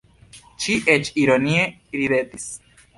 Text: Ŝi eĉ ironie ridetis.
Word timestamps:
Ŝi 0.63 0.77
eĉ 0.95 1.13
ironie 1.25 1.71
ridetis. 2.03 2.53